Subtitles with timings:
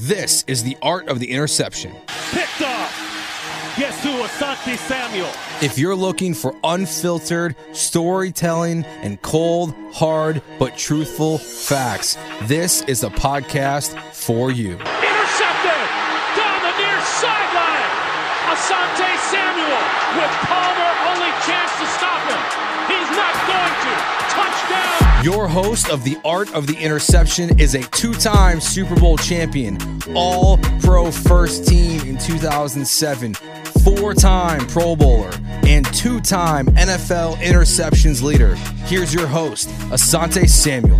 [0.00, 1.92] This is the art of the interception.
[2.30, 3.76] Picked off.
[3.76, 4.08] Guess who?
[4.08, 5.28] Asante Samuel.
[5.60, 13.10] If you're looking for unfiltered storytelling and cold, hard, but truthful facts, this is the
[13.10, 14.78] podcast for you.
[25.22, 29.76] Your host of The Art of the Interception is a two time Super Bowl champion,
[30.14, 33.34] all pro first team in 2007,
[33.84, 35.32] four time Pro Bowler,
[35.64, 38.54] and two time NFL interceptions leader.
[38.86, 40.98] Here's your host, Asante Samuel.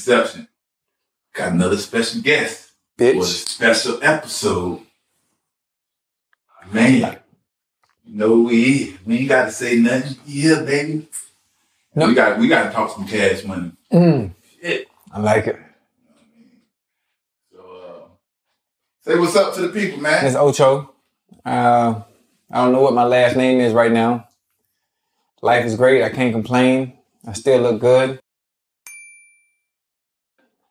[0.00, 0.48] Of the Art of Interception.
[1.34, 4.80] Got another special guest for a special episode.
[6.72, 7.18] Man,
[8.04, 10.16] you know we we ain't got to say nothing.
[10.26, 11.08] Yeah, baby.
[11.94, 12.08] No.
[12.08, 13.72] We got we got to talk some cash money.
[13.92, 14.88] Mm, Shit.
[15.10, 15.58] I like it.
[17.52, 18.08] So, uh,
[19.02, 20.26] say what's up to the people, man.
[20.26, 20.92] It's Ocho.
[21.44, 22.02] Uh,
[22.50, 24.28] I don't know what my last name is right now.
[25.40, 26.02] Life is great.
[26.02, 26.98] I can't complain.
[27.26, 28.20] I still look good.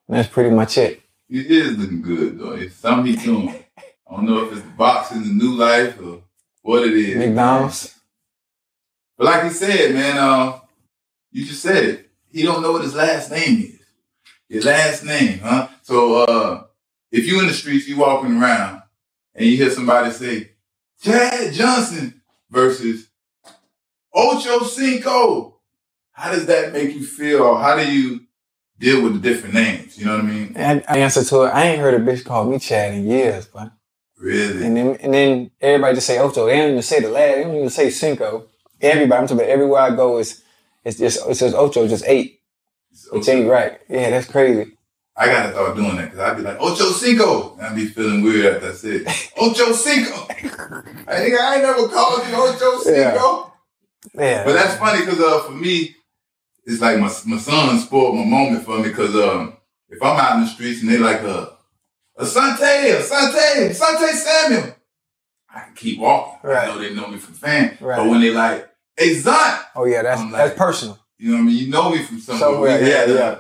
[0.08, 1.02] That's pretty much it.
[1.30, 2.54] It is looking good though.
[2.54, 3.50] It's something he's doing.
[4.10, 6.24] I don't know if it's the boxing, the new life, or
[6.62, 7.18] what it is.
[7.18, 7.94] McDonald's.
[9.18, 10.60] But like he said, man, uh,
[11.32, 12.10] you just said it.
[12.32, 13.80] He don't know what his last name is.
[14.48, 15.68] His last name, huh?
[15.82, 16.64] So uh,
[17.12, 18.84] if you in the streets, you walking around,
[19.36, 20.52] and you hear somebody say,
[21.02, 23.10] Chad Johnson versus
[24.14, 25.60] Ocho Cinco,
[26.12, 27.44] how does that make you feel?
[27.44, 28.27] Or how do you
[28.80, 29.98] deal with the different names?
[29.98, 30.54] You know what I mean?
[30.58, 31.50] I, I answer to it.
[31.50, 33.72] I ain't heard a bitch call me Chad in years, but
[34.20, 34.66] Really?
[34.66, 36.48] and then and then everybody just say Ocho.
[36.48, 37.36] They don't even say the last.
[37.36, 38.48] They don't even say Cinco.
[38.82, 40.42] Everybody, I'm talking about everywhere I go is
[40.84, 42.42] it's just it says Ocho, just eight.
[43.12, 43.80] Which ain't right.
[43.90, 44.74] Yeah, that's crazy.
[45.16, 47.54] I gotta start doing that because I'd be like, Ocho Cinco.
[47.58, 49.02] And I'd be feeling weird after I said,
[49.38, 50.14] Ocho Cinco.
[51.08, 53.54] I think I ain't never called you Ocho Cinco.
[54.14, 54.44] Yeah.
[54.46, 55.96] But that's funny because uh, for me,
[56.68, 59.58] it's like my, my son spoiled my moment for me because um,
[59.90, 61.48] if I'm out in the streets and they like, uh,
[62.20, 64.76] Asante, Asante, Asante Samuel,
[65.54, 66.40] I can keep walking.
[66.50, 66.68] I Right.
[66.68, 67.78] know they know me from fan.
[67.80, 67.98] Right.
[67.98, 68.68] But when they like,
[68.98, 71.00] hey, Zont, oh yeah, that's I'm that's personal.
[71.18, 71.56] you know what I mean?
[71.58, 72.40] You know me from somewhere.
[72.52, 73.40] Somewhere, we yeah, had, uh,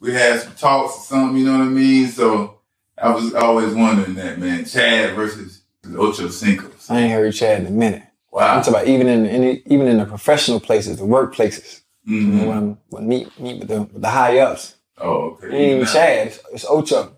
[0.00, 2.08] we had some talks or something, you know what I mean?
[2.08, 2.60] So
[2.96, 4.64] I was always wondering that, man.
[4.64, 5.62] Chad versus
[5.96, 6.70] Ocho Cinco.
[6.90, 8.02] I ain't heard Chad in a minute.
[8.30, 8.56] Wow.
[8.56, 11.80] I'm talking about even in, in even in the professional places, the workplaces.
[12.08, 12.46] You Mhm.
[12.46, 14.76] when I'm when meet meet with the with the high ups.
[14.98, 15.48] Oh, okay.
[15.48, 16.26] It ain't even Chad.
[16.28, 17.12] It's, it's Ocho.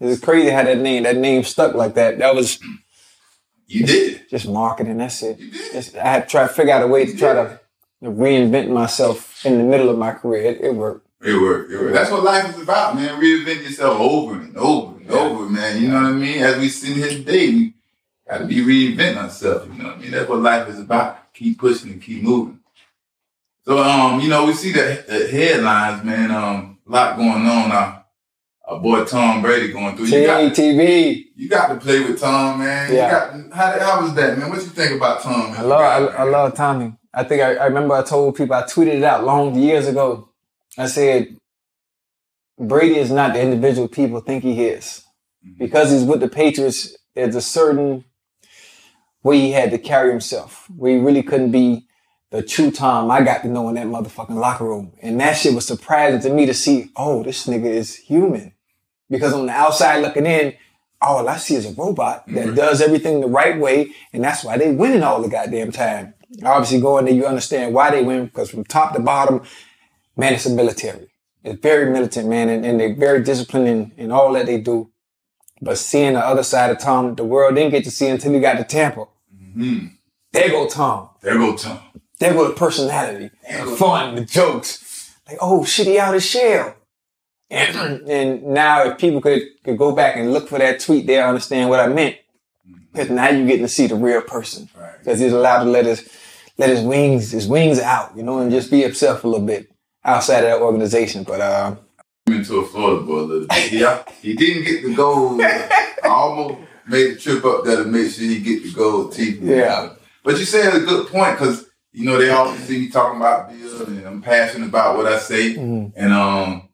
[0.00, 2.18] It's crazy how that name that name stuck like that.
[2.18, 2.58] That was
[3.66, 4.28] You did.
[4.30, 4.98] just marketing.
[4.98, 5.38] That's it.
[5.40, 5.74] You did.
[5.74, 7.60] It's, I had to try to figure out a way to try to
[8.02, 10.42] reinvent myself in the middle of my career.
[10.44, 11.06] It, it worked.
[11.20, 11.72] It worked.
[11.72, 11.94] It worked.
[11.94, 13.20] That's what life is about, man.
[13.20, 15.82] Reinvent yourself over and over and over, man.
[15.82, 16.38] You know what I mean?
[16.44, 17.74] As we sit here today, we
[18.30, 19.66] got to be reinventing ourselves.
[19.66, 20.10] You know what I mean?
[20.12, 21.34] That's what life is about.
[21.34, 22.60] Keep pushing and keep moving.
[23.68, 26.30] So, um, you know, we see the, the headlines, man.
[26.30, 27.70] Um, a lot going on.
[27.70, 28.02] Our,
[28.66, 30.06] our boy Tom Brady going through.
[30.06, 31.26] You got, TV.
[31.36, 32.90] you got to play with Tom, man.
[32.90, 33.36] Yeah.
[33.36, 34.48] You got, how, how was that, man?
[34.48, 35.52] What you think about Tom?
[35.52, 36.94] I love I, I love Tommy.
[37.12, 40.30] I think I, I remember I told people I tweeted it out long years ago.
[40.78, 41.36] I said
[42.58, 45.04] Brady is not the individual people think he is.
[45.58, 48.06] Because he's with the Patriots, there's a certain
[49.22, 50.70] way he had to carry himself.
[50.74, 51.87] Where he really couldn't be
[52.30, 54.92] the true Tom I got to know in that motherfucking locker room.
[55.00, 58.52] And that shit was surprising to me to see, oh, this nigga is human.
[59.08, 60.54] Because on the outside looking in,
[61.00, 64.58] all I see is a robot that does everything the right way, and that's why
[64.58, 66.14] they winning all the goddamn time.
[66.42, 69.42] Obviously, going there, you understand why they win because from top to bottom,
[70.16, 71.08] man, it's a military.
[71.44, 74.90] It's very militant, man, and, and they're very disciplined in, in all that they do.
[75.62, 78.40] But seeing the other side of Tom, the world didn't get to see until he
[78.40, 79.06] got to Tampa.
[79.54, 79.86] hmm
[80.32, 81.10] There go Tom.
[81.22, 81.80] There go Tom.
[82.20, 85.16] There go the personality, the fun, the jokes.
[85.28, 86.74] Like, oh shit, he out his shell.
[87.50, 91.28] And, and now if people could, could go back and look for that tweet, they'll
[91.28, 92.16] understand what I meant.
[92.92, 94.68] Because now you're getting to see the real person.
[94.76, 94.98] Right.
[94.98, 96.08] Because he's allowed to let his
[96.56, 99.70] let his wings his wings out, you know, and just be himself a little bit
[100.04, 101.22] outside of that organization.
[101.22, 101.76] But uh,
[102.26, 103.72] into a Florida boy a little bit.
[103.72, 105.40] Yeah, he didn't get the gold.
[105.42, 109.40] I almost made the trip up there to make sure he get the gold teeth.
[109.40, 109.90] Yeah.
[110.24, 113.50] But you said a good point because you know they always see me talking about
[113.50, 115.54] Bill and I'm passionate about what I say.
[115.54, 115.92] Mhm.
[115.96, 116.68] And um,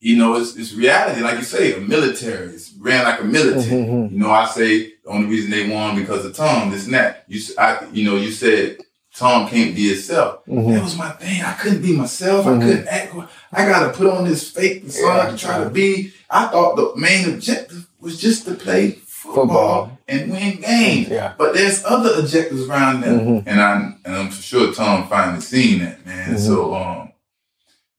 [0.00, 2.48] you know, it's it's reality, like you say, a military.
[2.54, 3.82] It's ran like a military.
[3.84, 4.12] Mhm.
[4.12, 7.24] You know, I say the only reason they won because of Tom, this and that.
[7.28, 8.78] You I you know, you said
[9.16, 10.44] Tom can't be himself.
[10.46, 10.74] Mhm.
[10.74, 11.42] That was my thing.
[11.42, 12.46] I couldn't be myself.
[12.46, 13.14] I couldn't act.
[13.52, 15.30] I gotta put on this fake persona Yeah.
[15.30, 16.12] to try to be.
[16.30, 19.97] I thought the main objective was just to play football, Football.
[20.08, 21.08] And win games.
[21.08, 21.34] Yeah.
[21.38, 23.42] But there's other objectives around them, Mhm.
[23.46, 26.34] and I'm and I'm for sure Tom finally seen that man.
[26.34, 26.38] Mhm.
[26.38, 27.12] So um,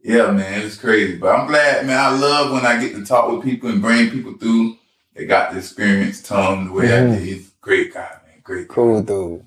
[0.02, 1.18] yeah, man, it's crazy.
[1.18, 1.98] But I'm glad, man.
[2.00, 4.78] I love when I get to talk with people and bring people through.
[5.16, 7.12] They got to experience Tom the way Mhm.
[7.12, 7.24] I did.
[7.28, 8.42] He's a great guy, man.
[8.44, 8.68] Great.
[8.68, 8.74] guy.
[8.74, 9.44] cool dude.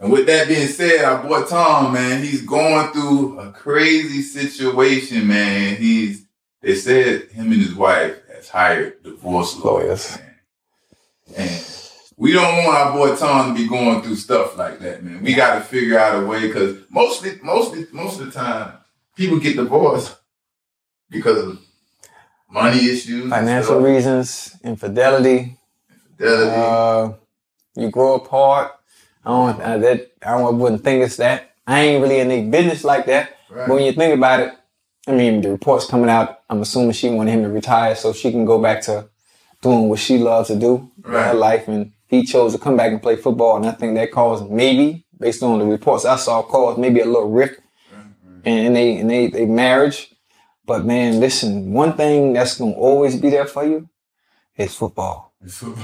[0.00, 5.26] And with that being said, our boy Tom, man, he's going through a crazy situation,
[5.28, 5.76] man.
[5.76, 6.24] He's
[6.60, 10.10] they said him and his wife has hired divorce lawyers.
[10.10, 10.18] Lawyers.
[10.18, 10.30] Man.
[11.36, 11.50] And
[12.16, 15.22] we don't want our boy Tom to be going through stuff like that, man.
[15.22, 18.74] We got to figure out a way because mostly, mostly, most of the time,
[19.16, 20.16] people get divorced
[21.10, 21.58] because of
[22.50, 25.56] money issues, Financial reasons, infidelity,
[26.18, 26.52] infidelity.
[26.56, 27.12] uh,
[27.74, 28.72] you grow apart.
[29.24, 31.54] I don't, I, that, I don't, wouldn't think it's that.
[31.66, 33.36] I ain't really in any business like that.
[33.50, 33.66] right?
[33.66, 34.52] But when you think about it,
[35.08, 38.30] I mean, the reports coming out, I'm assuming she wanted him to retire so she
[38.30, 39.08] can go back to
[39.62, 41.68] doing what she loves to do in her life.
[41.68, 43.56] And he chose to come back and play football.
[43.56, 47.04] And I think that caused maybe, based on the reports I saw, caused maybe a
[47.06, 47.60] little rift
[47.94, 48.46] mm-hmm.
[48.48, 50.14] in, in they in they, they marriage.
[50.66, 53.88] But man, listen, one thing that's gonna always be there for you
[54.56, 55.34] is football.
[55.42, 55.76] it's ain't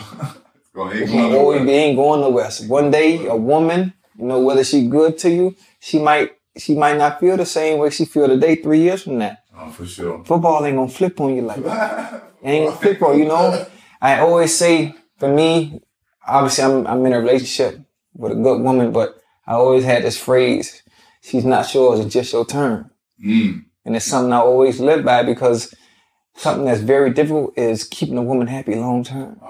[0.75, 1.65] It's going gonna always nowhere.
[1.67, 2.51] be ain't going nowhere.
[2.51, 6.75] So one day, a woman, you know, whether she good to you, she might she
[6.75, 9.37] might not feel the same way she feel today three years from now.
[9.57, 10.25] Oh, for sure.
[10.25, 12.25] Football ain't gonna flip on you like that.
[12.43, 13.67] Ain't gonna flip on you, know.
[14.01, 15.83] I always say, for me,
[16.31, 17.81] obviously I'm I'm in a relationship
[18.15, 20.83] with a good woman, but I always had this phrase,
[21.23, 22.91] she's not yours, it's just your turn.
[23.25, 23.65] Mm.
[23.85, 25.75] And it's something I always live by because
[26.37, 29.41] something that's very difficult is keeping a woman happy long term.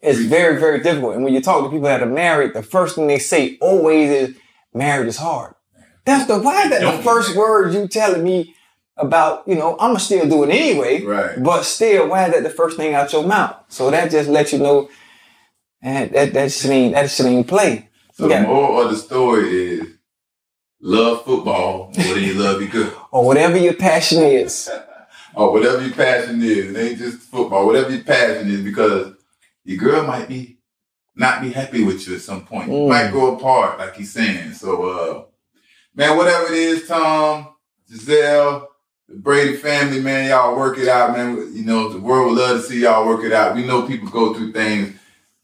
[0.00, 1.16] It's very, very difficult.
[1.16, 4.10] And when you talk to people that are married, the first thing they say always
[4.10, 4.36] is
[4.72, 5.54] marriage is hard.
[6.04, 8.54] That's the why is that Don't the first word you telling me
[8.96, 11.02] about, you know, I'ma still do it anyway.
[11.02, 11.42] Right.
[11.42, 13.56] But still, why is that the first thing out your mouth?
[13.68, 14.88] So that just lets you know
[15.82, 17.88] and that that shit ain't that shit ain't play.
[18.14, 19.86] So You the moral of the story is
[20.80, 22.92] love football more than you love your good.
[23.10, 24.70] or whatever your passion is.
[25.34, 26.74] or whatever your passion is.
[26.74, 27.66] It ain't just football.
[27.66, 29.14] Whatever your passion is, because
[29.64, 30.58] your girl might be
[31.14, 32.68] not be happy with you at some point.
[32.70, 32.88] You Mm.
[32.88, 34.52] might go apart, like he's saying.
[34.52, 35.22] So, uh,
[35.94, 37.48] man, whatever it is, Tom,
[37.90, 38.68] Gisele,
[39.08, 41.50] the Brady family, man, y'all work it out, man.
[41.54, 43.56] You know, the world would love to see y'all work it out.
[43.56, 44.97] We know people go through things,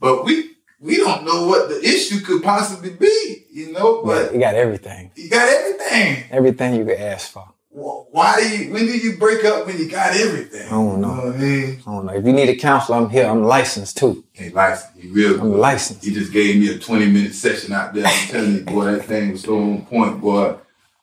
[0.05, 3.47] but we we don't know what the issue could possibly be.
[3.51, 5.11] You know, But you got everything.
[5.17, 6.25] you got everything.
[6.31, 7.47] Everything you could ask for.
[7.71, 8.73] Wh- Why do you?
[8.73, 10.67] When do you break up when you got everything?
[10.67, 11.09] I don't know.
[11.09, 11.83] You know what I mean?
[11.87, 12.13] I don't know.
[12.13, 13.25] If you need a counselor, I'm here.
[13.27, 14.25] I'm licensed too.
[14.33, 14.93] Hey, license.
[15.01, 15.41] He real.
[15.41, 16.05] I'm licensed.
[16.05, 18.07] He just gave me a 20 minute session out there.
[18.07, 20.57] I'm telling you, boy, that thing was so on point, boy.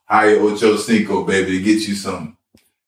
[0.06, 2.38] Hire Ocho Cinco, baby, to get you some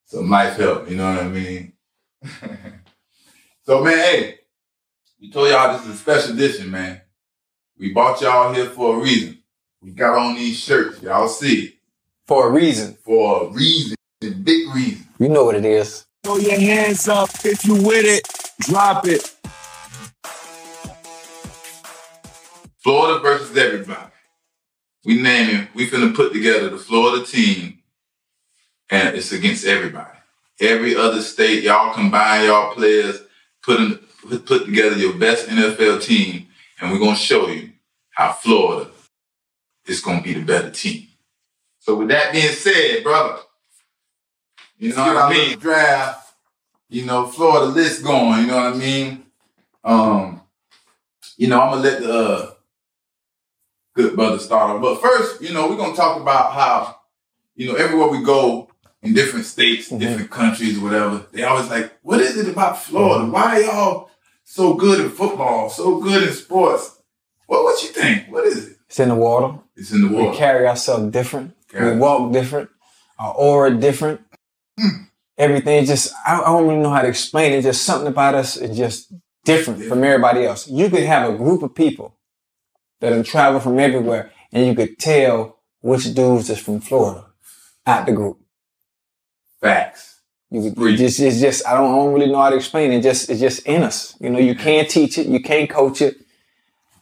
[0.06, 0.88] some life help.
[0.90, 1.74] You know what I mean?
[3.66, 4.40] so, man, hey,
[5.24, 7.02] we told y'all this is a special edition, man.
[7.80, 9.38] We bought y'all here for a reason.
[9.82, 11.02] We got on these shirts.
[11.02, 11.74] Y'all see it.
[12.28, 12.98] For a reason.
[13.06, 13.96] For a reason.
[14.22, 15.08] A big reason.
[15.20, 16.06] You know what it is.
[16.26, 18.28] Throw your hands up if you with it.
[18.68, 19.34] Drop it.
[22.80, 24.12] Florida versus everybody.
[25.06, 25.68] We name it.
[25.74, 27.80] We finna put together the Florida team,
[28.90, 30.20] and it's against everybody.
[30.60, 33.22] Every other state, y'all combine y'all players,
[33.62, 36.48] put in, put, put together your best NFL team,
[36.80, 37.72] and we're gonna show you
[38.12, 38.90] how Florida
[39.86, 41.08] is gonna be the better team.
[41.80, 43.40] So with that being said, brother,
[44.78, 45.60] you know what I mean?
[45.60, 46.34] Draft,
[46.90, 48.42] you know, Florida list going.
[48.42, 49.24] You know what I mean?
[49.84, 50.42] Um,
[51.38, 52.52] you know, I'm gonna let the uh,
[53.96, 54.82] good brother start off.
[54.82, 56.98] But first, you know, we're gonna talk about how,
[57.56, 58.70] you know, everywhere we go
[59.02, 60.00] in different states, Mhm.
[60.00, 63.26] different countries, whatever, they always like, what is it about Florida?
[63.30, 64.10] Why y'all
[64.54, 67.02] so good at football, so good in sports?
[67.48, 68.32] What what you think?
[68.32, 68.78] What is it?
[68.88, 69.60] It's in the water.
[69.76, 70.30] It's in the water.
[70.32, 71.56] We carry ourselves different.
[71.70, 72.70] Carry- We walk different.
[73.18, 74.22] Our aura different.
[74.80, 75.04] Hmm.
[75.38, 77.64] everything just I, I don't really know how to explain it.
[77.64, 79.12] Just something about us is just
[79.46, 80.68] different from everybody else.
[80.68, 82.18] You could have a group of people
[83.02, 87.26] that have traveled from everywhere, and you could tell which dudes is from Florida
[87.88, 88.38] out the group.
[89.62, 90.13] Facts.
[90.54, 93.02] You it just it's just I don't, I don't really know how to explain it.
[93.02, 94.16] Just it's just in us.
[94.20, 96.18] You know, you can't teach it, you can't coach it.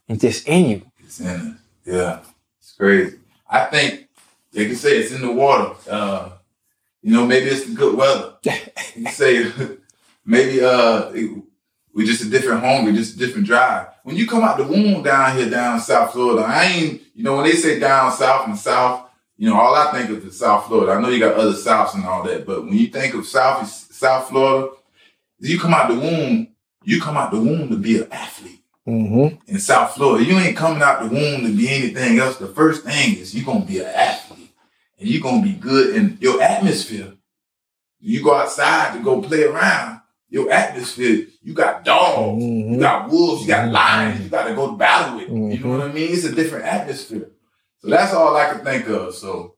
[0.08, 0.82] It's just in you.
[1.04, 1.58] It's in us.
[1.86, 2.20] Yeah.
[2.62, 3.18] It's crazy.
[3.50, 4.08] I think
[4.54, 5.76] they can say it's in the water.
[5.90, 6.30] Uh,
[7.02, 8.36] you know, maybe it's the good weather.
[8.96, 9.52] You say
[10.26, 11.44] maybe uh it-
[11.94, 13.88] we just a different home, we just a different drive.
[14.04, 17.36] When you come out the womb down here down South Florida, I ain't you know
[17.36, 19.10] when they say down south and south,
[19.42, 20.92] you know all I think of is South Florida.
[20.92, 23.68] I know you got other souths and all that, but when you think of South
[23.68, 24.70] South Florida,
[25.40, 26.50] you come out the womb,
[26.84, 29.36] you come out the womb to be an athlete Mm-hmm.
[29.48, 30.24] in South Florida.
[30.26, 32.38] You ain't coming out the womb to be anything else.
[32.38, 34.52] The first thing is you're gonna be an athlete
[35.00, 37.14] and you're gonna be good in your atmosphere.
[38.00, 40.02] You go outside to go play around.
[40.30, 42.80] Your atmosphere, you got dogs, you Mhm.
[42.80, 45.28] got wolves, you got lions, you got to go to battle with.
[45.30, 46.10] You know what I mean?
[46.14, 47.30] It's a different atmosphere.
[47.82, 49.14] So that's all I can think of.
[49.16, 49.56] So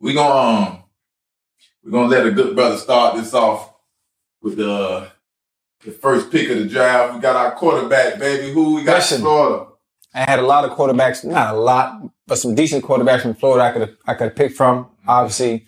[0.00, 0.82] we're gonna um,
[1.84, 3.72] we're gonna let a good brother start this off
[4.42, 5.08] with the
[5.84, 7.14] the first pick of the draft.
[7.14, 8.52] We got our quarterback, baby.
[8.52, 8.96] Who we got?
[8.96, 9.16] Listen.
[9.16, 9.66] in Florida.
[10.12, 13.64] I had a lot of quarterbacks, not a lot, but some decent quarterbacks from Florida
[13.64, 14.88] I could I could pick from.
[15.06, 15.66] Obviously,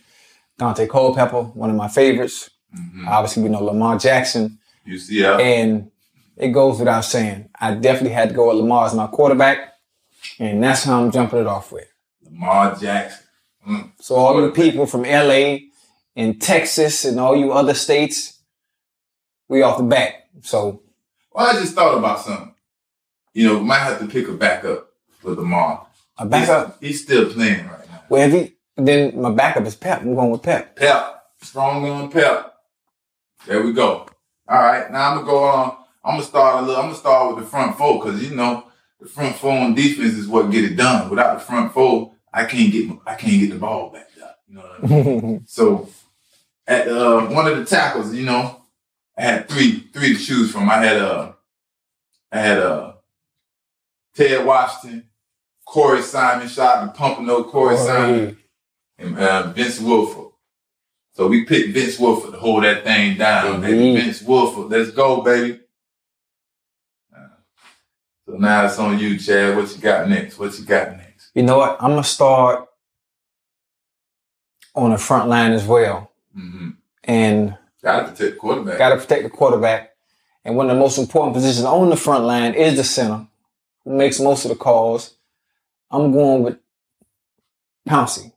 [0.58, 2.50] Daunte Culpepper, one of my favorites.
[2.76, 3.06] Mhm.
[3.06, 5.38] Obviously, we know Lamar Jackson, UCF.
[5.40, 5.90] and
[6.36, 7.50] it goes without saying.
[7.60, 9.71] I definitely had to go with Lamar as my quarterback,
[10.38, 11.88] and that's how I'm jumping it off with.
[12.24, 13.26] Lamar Jackson.
[13.68, 13.92] Mm.
[14.00, 15.58] So all you people from LA
[16.16, 18.40] and Texas and all you other states,
[19.48, 20.14] we off the bat.
[20.42, 20.82] So
[21.32, 22.54] Well, I just thought about something.
[23.34, 24.88] You know, we might have to pick a backup
[25.20, 25.86] for Lamar.
[26.18, 26.78] a backup.
[26.80, 28.02] He's, he's still playing right now.
[28.08, 30.00] Well, if he, then my backup is Pep.
[30.02, 30.76] I'm going with Pep.
[30.76, 31.22] Pep.
[31.40, 32.54] Strong on Pep.
[33.46, 34.06] There we go.
[34.48, 34.90] All right.
[34.90, 35.76] Now I'm gonna go on.
[36.04, 36.76] I'm gonna start a little.
[36.76, 38.64] I'm gonna start with the front four because you know
[39.02, 41.10] the front four on defense is what get it done.
[41.10, 44.38] Without the front four, I can't get I can't get the ball back up.
[44.48, 45.44] You know what I mean?
[45.48, 45.88] So
[46.66, 48.62] at uh, one of the tackles, you know,
[49.18, 50.70] I had three three to choose from.
[50.70, 51.32] I had uh
[52.30, 52.92] I had uh
[54.14, 55.08] Ted Washington,
[55.66, 58.38] Corey Simon, shot the Pompano Corey Simon,
[58.98, 60.32] and uh, Vince Wilfork.
[61.14, 63.88] So we picked Vince Wilfork to hold that thing down, baby.
[63.88, 64.04] Indeed.
[64.04, 65.60] Vince Wilfork, let's go, baby.
[68.32, 69.54] So now it's on you, Chad.
[69.54, 70.38] What you got next?
[70.38, 71.30] What you got next?
[71.34, 71.76] You know what?
[71.80, 72.66] I'm gonna start
[74.74, 76.70] on the front line as well, Mm-hmm.
[77.04, 78.78] and Got to protect quarterback.
[78.78, 79.90] got to protect the quarterback.
[80.46, 83.26] And one of the most important positions on the front line is the center,
[83.84, 85.14] who makes most of the calls.
[85.90, 86.56] I'm going with
[87.86, 88.32] Pouncey.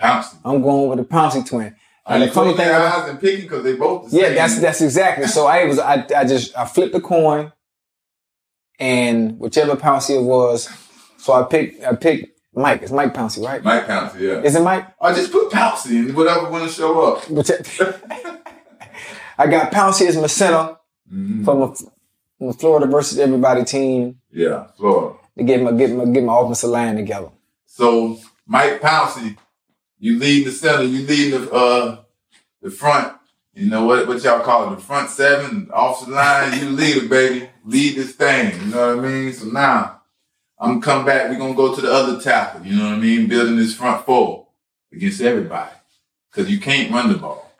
[0.00, 0.36] Pouncey.
[0.44, 1.74] I'm going with the Pouncey twin.
[2.06, 4.34] And the funny thing eyes and picking because they both the Yeah, same?
[4.36, 5.26] that's that's exactly.
[5.26, 7.52] So I was I I just I flipped the coin,
[8.78, 10.68] and whichever Pouncey it was,
[11.18, 12.82] so I picked I picked Mike.
[12.82, 13.62] It's Mike Pouncey, right?
[13.62, 14.42] Mike Pouncey, yeah.
[14.42, 14.86] Is it Mike?
[15.00, 17.24] I just put Pouncey in whatever want to show up.
[19.38, 20.76] I got Pouncey as my center
[21.12, 21.44] Mhm.
[21.44, 25.16] from a, from a Florida versus everybody team Yeah, Florida.
[25.38, 27.30] to get my get my get my offensive line together.
[27.66, 29.36] So Mike Pouncey,
[29.98, 31.98] you lead the center, you lead the uh
[32.60, 33.14] the front.
[33.58, 37.10] You know what what y'all call it, the front seven, offensive line, you lead it,
[37.10, 37.50] baby.
[37.64, 38.54] Lead this thing.
[38.60, 39.32] You know what I mean?
[39.32, 40.00] So now
[40.60, 43.26] I'm come back, we're gonna go to the other tackle, you know what I mean?
[43.26, 44.46] Building this front four
[44.92, 45.74] against everybody.
[46.30, 47.52] Cause you can't run the ball.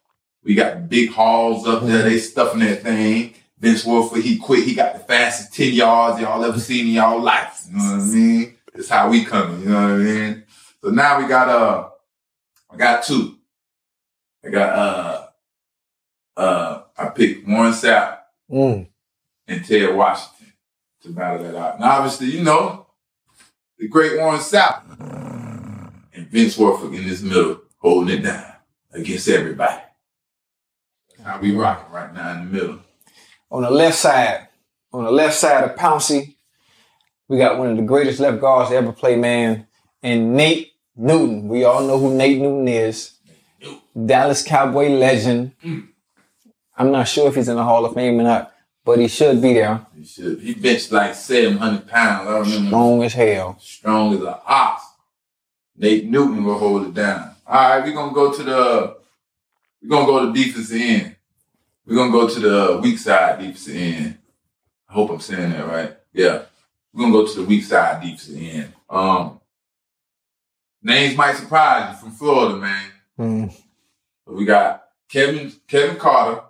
[0.44, 3.34] We got big halls up there, they stuffing that thing.
[3.58, 4.64] Vince Wilfork, he quit.
[4.64, 7.64] He got the fastest 10 yards y'all ever seen in y'all life.
[7.68, 8.56] You know what I mean?
[8.72, 10.44] That's how we coming, you know what I mean?
[10.80, 11.88] So now we got uh
[12.70, 13.36] I got two.
[14.44, 15.27] I got uh
[16.38, 18.18] uh I picked Warren Sapp
[18.50, 18.88] Mm.
[19.46, 20.52] and Ted Washington
[21.02, 21.78] to battle that out.
[21.80, 22.86] Now obviously, you know,
[23.78, 24.82] the great Warren Sapp
[26.14, 28.44] and Vince Wilfork in this middle holding it down
[28.92, 29.82] against everybody.
[31.10, 32.78] That's how we rocking right now in the middle.
[33.50, 34.48] On the left side,
[34.92, 36.36] on the left side of Pouncey,
[37.28, 39.66] we got one of the greatest left guards to ever play, man,
[40.02, 41.48] and Nate Newton.
[41.48, 43.12] We all know who Nate Newton is.
[44.06, 45.52] Dallas Cowboy legend.
[46.78, 48.54] I'm not sure if he's in the Hall of Fame or not,
[48.84, 49.84] but he should be there.
[49.96, 52.28] He should he benched like 700 pounds.
[52.28, 53.58] I remember Strong as hell.
[53.60, 54.84] strong as an ox.
[55.76, 57.34] Nate Newton will hold it down.
[57.46, 58.96] All right, we're gonna go to the
[59.82, 61.16] we're gonna go to defensive end.
[61.86, 64.18] We're gonna go to the weak side defensive end.
[64.88, 65.96] I hope I'm saying that right.
[66.12, 66.42] Yeah.
[66.92, 68.72] We're gonna go to the weak side defensive end.
[68.88, 69.40] Um
[70.82, 72.90] names might surprise you from Florida, man.
[73.18, 73.54] Mm.
[74.26, 76.42] But we got Kevin Kevin Carter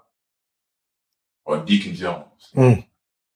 [1.48, 2.50] or Deacon Jones.
[2.54, 2.84] Mm.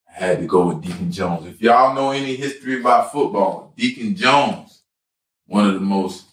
[0.06, 1.46] I had to go with Deacon Jones.
[1.46, 4.82] If y'all know any history about football, Deacon Jones,
[5.46, 6.26] one of the most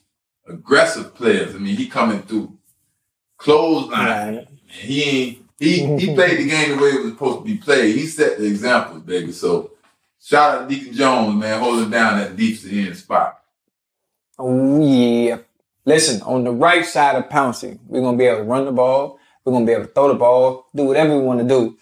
[0.45, 1.55] aggressive players.
[1.55, 2.57] I mean, he coming through
[3.37, 4.35] clothesline.
[4.35, 4.47] Right.
[4.67, 7.95] He ain't he he played the game the way it was supposed to be played.
[7.95, 9.31] He set the example, baby.
[9.31, 9.71] So
[10.21, 13.39] shout out to Deacon Jones, man, holding down that defensive end spot.
[14.37, 15.37] Oh yeah.
[15.85, 19.18] Listen, on the right side of Pouncey, we're gonna be able to run the ball.
[19.49, 21.75] We're gonna be able to throw the ball, do whatever we want to do.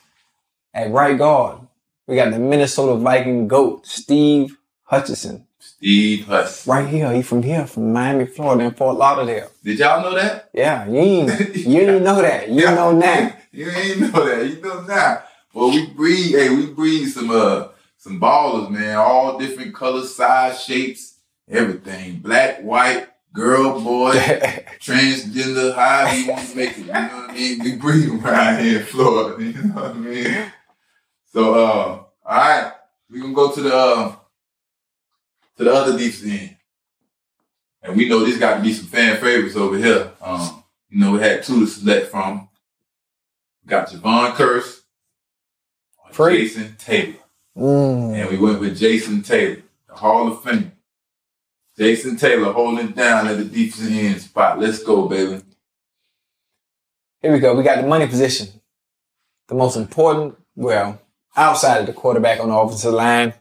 [0.73, 1.59] At right guard,
[2.07, 5.45] we got the Minnesota Viking goat, Steve Hutchinson.
[5.59, 6.65] Steve Huss.
[6.65, 9.49] Right here, he from here, from Miami, Florida, in Fort Lauderdale.
[9.65, 10.49] Did y'all know that?
[10.53, 12.47] Yeah, you ain't, you didn't know that.
[12.49, 12.75] You Yeah.
[12.75, 13.33] know now.
[13.51, 14.47] You ain't know that.
[14.47, 15.23] You know now.
[15.53, 16.31] Well, we breed.
[16.35, 18.95] Hey, we breed some uh some ballers, man.
[18.97, 21.15] All different colors, size, shapes,
[21.49, 22.19] everything.
[22.19, 24.11] Black, white, girl, boy,
[24.79, 26.77] transgender, however you want to make it.
[26.79, 27.59] You know what I mean?
[27.63, 29.43] We them around here in Florida.
[29.43, 30.51] You know what I mean?
[31.31, 32.73] So, uh, all right,
[33.09, 34.15] we gonna go to the uh,
[35.57, 36.57] to the other defense end,
[37.83, 40.11] and we know this got to be some fan favorites over here.
[40.19, 42.49] Um, you know, we had two to select from.
[43.63, 44.81] We got Jevon Kearse.
[46.11, 47.13] Jason Taylor.
[47.55, 48.15] Mm.
[48.15, 50.71] And we went with Jason Taylor, the Hall of Fame.
[51.77, 54.59] Jason Taylor holding down at the defensive end spot.
[54.59, 55.41] Let's go, baby.
[57.21, 57.55] Here we go.
[57.55, 58.47] We got the money position.
[59.47, 60.99] The most important, well,
[61.35, 63.33] outside of the quarterback on the offensive line,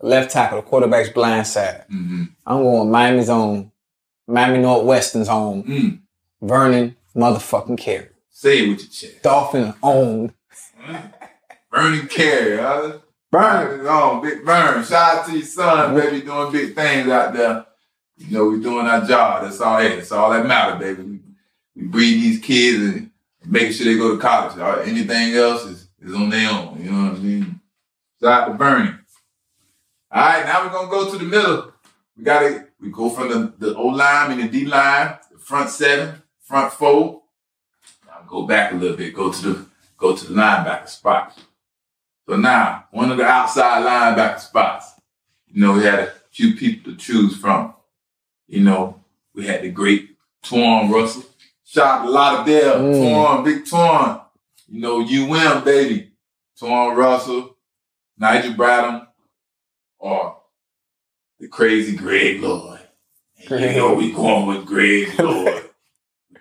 [0.00, 1.84] left tackle, the quarterback's blind side.
[1.90, 2.24] Mm-hmm.
[2.46, 3.72] I'm going Miami's own,
[4.26, 6.00] Miami Northwestern's own, Mm.
[6.42, 8.08] Vernon motherfucking Carey.
[8.30, 9.22] Say it with your chest.
[9.22, 10.34] Dolphin owned.
[11.70, 12.98] Burning Carey, huh?
[13.30, 13.66] Burn.
[13.66, 14.22] Burn is on.
[14.22, 14.84] Big Burn.
[14.84, 15.96] Shout out to your son, mm-hmm.
[15.96, 17.66] baby, doing big things out there.
[18.16, 19.42] You know, we're doing our job.
[19.42, 19.96] That's all that.
[19.96, 21.02] That's all that matters, baby.
[21.02, 21.20] We,
[21.74, 23.10] we breed these kids and
[23.44, 24.58] making sure they go to college.
[24.58, 26.82] All right, Anything else is, is on their own.
[26.82, 27.60] You know what I mean?
[28.20, 28.94] Shout out to Bernie.
[30.10, 31.72] All right, now we're gonna go to the middle.
[32.16, 35.68] We gotta we go from the, the O line and the D line, the front
[35.68, 37.22] seven, front four.
[38.06, 39.66] Now go back a little bit, go to the
[39.98, 41.36] go to the linebacker spot.
[42.28, 44.92] So now, one of the outside linebacker spots,
[45.48, 47.74] you know, we had a few people to choose from.
[48.48, 49.02] You know,
[49.34, 51.24] we had the great Twan Russell.
[51.64, 52.94] Shout out to Lauderdale, Mm.
[52.94, 54.22] Twan, big Twan.
[54.68, 56.10] You know, UM, baby.
[56.60, 57.56] Twan Russell,
[58.18, 59.06] Nigel Bradham,
[59.98, 60.36] or
[61.38, 62.80] the crazy Greg Lloyd.
[63.50, 65.70] And you know, we going with Greg Lloyd.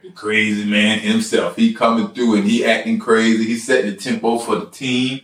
[0.02, 1.56] the crazy man himself.
[1.56, 3.44] He coming through and he acting crazy.
[3.44, 5.22] He setting the tempo for the team.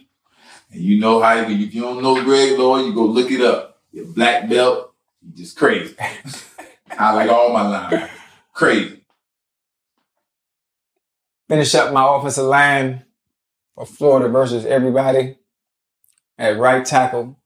[0.71, 3.41] And you know how you, if you don't know Greg Lloyd, you go look it
[3.41, 3.81] up.
[3.91, 5.95] Your black belt, you just crazy.
[6.97, 8.09] I like all my lines.
[8.53, 9.03] Crazy.
[11.49, 13.03] Finish up my offensive line
[13.75, 15.37] for Florida versus everybody.
[16.37, 17.37] At right tackle,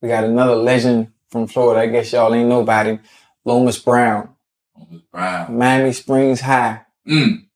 [0.00, 1.82] we got another legend from Florida.
[1.82, 2.98] I guess y'all ain't nobody.
[3.44, 4.30] Lomas Brown,
[4.76, 5.58] Thomas Brown.
[5.58, 6.82] Miami Springs High.
[7.06, 7.46] Mm,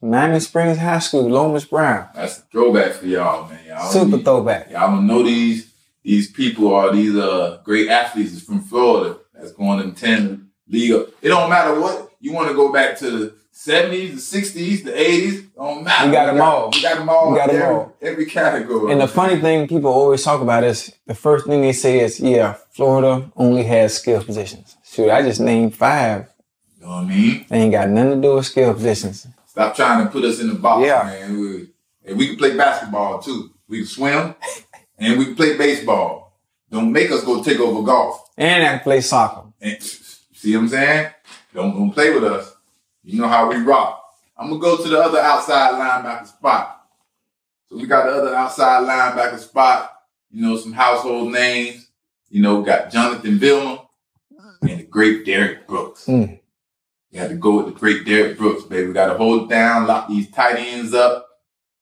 [0.00, 2.08] Miami Springs High School, Lomas Brown.
[2.14, 3.58] that's a throwback for y'all, man.
[3.66, 4.70] Y'all Super need- throwback.
[4.70, 5.72] Y'all don't know these
[6.04, 10.78] these people are these uh great athletes is from Florida that's going to attend the
[10.78, 11.08] league.
[11.22, 14.98] It don't matter what you want to go back to the seventies, the sixties, the
[14.98, 15.42] eighties.
[15.56, 16.06] Don't matter.
[16.06, 16.70] We got them all.
[16.72, 17.32] We got them all.
[17.32, 17.96] We got them all.
[18.00, 18.92] Every category.
[18.92, 22.20] And the funny thing people always talk about is the first thing they say is,
[22.20, 24.76] yeah, Florida only has skill positions.
[24.84, 26.28] Shoot, I just named five.
[26.76, 27.46] you know what I mean?
[27.48, 29.26] They ain't got nothing to do with skill positions.
[29.58, 31.02] Stop trying to put us in the box, Yeah.
[31.02, 31.40] man.
[31.40, 31.68] We,
[32.04, 33.50] and we can play basketball too.
[33.66, 34.36] We can swim,
[34.98, 36.38] and we can play baseball.
[36.70, 38.30] Don't make us go take over golf.
[38.36, 39.48] And I can play soccer.
[39.60, 41.10] And see what I'm saying?
[41.52, 42.54] Don't don't play with us.
[43.02, 44.00] You know how we rock.
[44.36, 46.80] I'm gonna go to the other outside linebacker spot.
[47.68, 49.92] So we got the other outside linebacker spot.
[50.30, 51.88] You know some household names.
[52.28, 53.88] You know we got Jonathan Vilma
[54.62, 56.06] and the great Derrick Brooks.
[56.06, 56.37] Mm.
[57.10, 58.88] You had to go with the great Derrick Brooks, baby.
[58.88, 61.26] We got to hold it down, lock these tight ends up,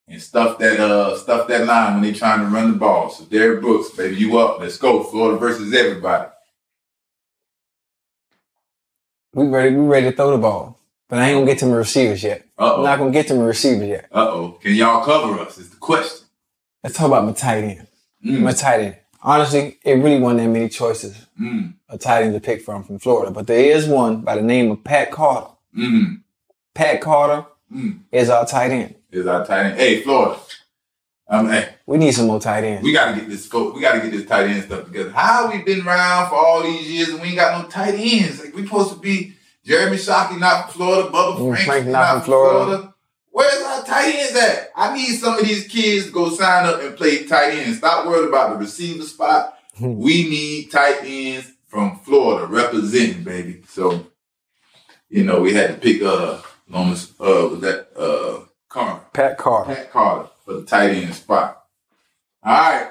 [0.08, 3.10] and stuff that uh stuff that line when they trying to run the ball.
[3.10, 4.60] So Derrick Brooks, baby, you up?
[4.60, 6.30] Let's go, Florida versus everybody.
[9.34, 10.78] We ready, we ready to throw the ball.
[11.08, 12.46] But I ain't gonna get to my receivers yet.
[12.58, 14.08] Uh I'm not gonna get to my receivers yet.
[14.12, 14.58] Uh oh.
[14.62, 15.58] Can y'all cover us?
[15.58, 16.26] Is the question.
[16.82, 17.86] Let's talk about my tight end.
[18.24, 18.96] Mm, My tight end.
[19.26, 22.98] Honestly, it really wasn't that many choices mm, of tight end to pick from from
[23.00, 23.32] Florida.
[23.32, 25.48] But there is one by the name of Pat Carter.
[25.76, 26.22] mm,
[26.74, 27.98] Pat Carter mm.
[28.12, 28.94] is our tight end.
[29.10, 29.78] Is our tight end?
[29.80, 30.38] Hey, Florida.
[31.28, 32.84] Um, hey, We need some more tight ends.
[32.84, 33.52] we gotta get this.
[33.52, 35.10] We gotta get this tight end stuff together.
[35.10, 38.44] How we been around for all these years and we ain't got no tight ends?
[38.44, 39.32] Like we supposed to be
[39.64, 41.08] Jeremy Shockey, not from Florida.
[41.10, 42.64] Bubba Mm, Frank, Frank, not, not from from Florida.
[42.66, 42.94] Florida.
[43.36, 44.70] Where's our tight ends at?
[44.74, 47.76] I need some of these kids to go sign up and play tight ends.
[47.76, 49.58] Stop worrying about the receiver spot.
[49.78, 53.60] we need tight ends from Florida representing, baby.
[53.68, 54.06] So,
[55.10, 59.04] you know, we had to pick uh Lomas uh was that uh Carter.
[59.12, 59.74] Pat Carter.
[59.74, 61.62] Pat Carter for the tight end spot.
[62.42, 62.90] All right.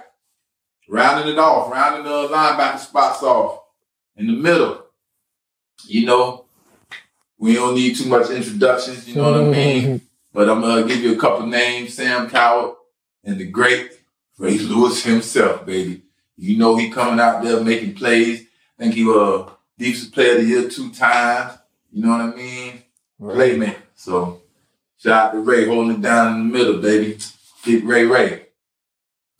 [0.88, 3.64] Rounding it off, rounding the linebacker spots off
[4.16, 4.86] in the middle.
[5.88, 6.46] You know,
[7.40, 10.02] we don't need too much introductions, you know what I mean?
[10.36, 12.76] But I'm gonna give you a couple names: Sam Cowart
[13.24, 13.92] and the great
[14.38, 16.02] Ray Lewis himself, baby.
[16.36, 18.42] You know he coming out there making plays.
[18.78, 21.58] I think he was defensive player of the year two times.
[21.90, 22.84] You know what I mean?
[23.22, 23.78] Playmaker.
[23.96, 24.42] So
[24.98, 27.18] shout out to Ray holding it down in the middle, baby.
[27.64, 28.48] Get Ray Ray.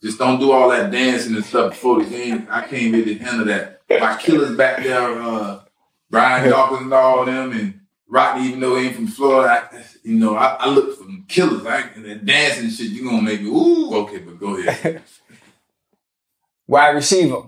[0.02, 2.48] Just don't do all that dancing and stuff before the game.
[2.50, 3.82] I can't really handle that.
[3.90, 5.60] My killers back there, uh,
[6.08, 9.82] Brian Dawkins and all of them, and Rodney, even though he ain't from Florida, I,
[10.04, 11.66] you know, I, I look for them killers.
[11.66, 15.02] I, and that dancing shit, you gonna make me, ooh, okay, but go ahead.
[16.68, 17.42] Wide receiver.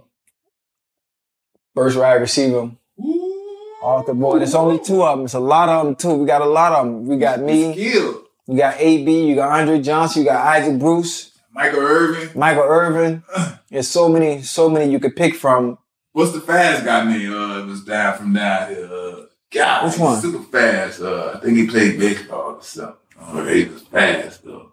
[1.75, 2.71] First wide receiver.
[3.01, 3.79] Ooh.
[3.83, 4.41] Off the board.
[4.41, 5.25] There's only two of them.
[5.25, 6.15] It's a lot of them too.
[6.15, 7.07] We got a lot of them.
[7.07, 7.73] We got me.
[7.73, 8.25] Skill.
[8.49, 9.29] You got AB.
[9.29, 10.23] You got Andre Johnson.
[10.23, 11.39] You got Isaac Bruce.
[11.53, 12.39] Michael Irvin.
[12.39, 13.23] Michael Irvin.
[13.71, 15.79] There's so many, so many you could pick from.
[16.13, 17.33] What's the fast guy name?
[17.33, 18.89] Uh, was down from down here.
[18.93, 20.21] Uh, God, Which one?
[20.21, 21.01] super fast.
[21.01, 22.95] Uh, I think he played baseball or something.
[23.21, 24.73] Oh, he was fast though.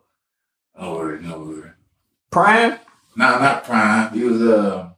[0.78, 1.72] Oh, worry, no worry.
[2.30, 2.78] Prime.
[3.16, 4.14] Nah, not Prime.
[4.14, 4.90] He was uh,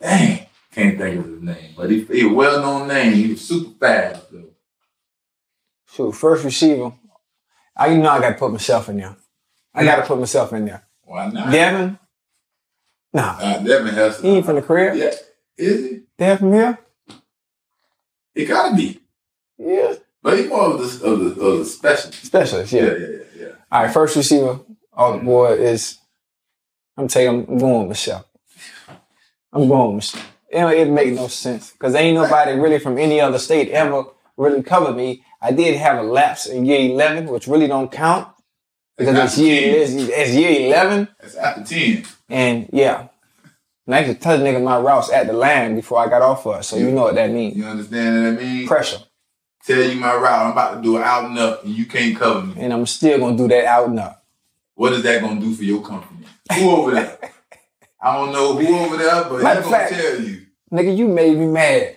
[0.00, 3.12] dang, can't think of his name, but he, he a well known name.
[3.12, 4.50] He was super fast though.
[5.92, 6.92] Shoot, first receiver.
[7.76, 9.16] I you know I gotta put myself in there.
[9.74, 10.86] I gotta put myself in there.
[11.02, 11.52] Why not?
[11.52, 11.98] Devin.
[13.12, 13.36] Nah.
[13.40, 14.22] Uh, Devin Hester.
[14.22, 14.96] He ain't from the crib.
[14.96, 15.12] Yeah,
[15.58, 16.00] is he?
[16.16, 16.78] Devin from here?
[18.34, 19.00] He gotta be,
[19.58, 19.94] Yeah.
[20.22, 22.24] but he more of the of the, of the specialist.
[22.24, 22.88] Specialist, Yeah, yeah.
[22.90, 23.48] yeah, yeah, yeah.
[23.72, 24.60] All right, first receiver
[24.92, 25.98] off the board is
[26.96, 28.26] I'm taking I'm going with Michelle.
[29.52, 30.70] I'm going with Michelle.
[30.70, 34.04] It, it make no sense because ain't nobody really from any other state ever
[34.36, 35.22] really covered me.
[35.40, 38.28] I did have a lapse in year 11, which really don't count
[38.96, 39.98] because it's after year 10.
[39.98, 42.04] it's, it's year 11, That's after ten.
[42.28, 43.08] and yeah.
[43.90, 46.60] And I actually touched nigga my routes at the line before I got off of
[46.60, 47.56] it, so you know what that means.
[47.56, 48.68] You understand what I mean?
[48.68, 48.98] Pressure,
[49.66, 50.46] Tell you my route.
[50.46, 52.54] I'm about to do it out and up, and you can't cover me.
[52.58, 54.24] and I'm still gonna do that out and up.
[54.76, 56.24] What is that gonna do for your company?
[56.54, 57.18] Who over there?
[58.00, 60.46] I don't know who over there, but Matter gonna fact- tell you.
[60.72, 61.96] Nigga, you made me mad.